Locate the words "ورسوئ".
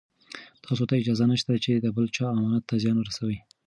2.99-3.37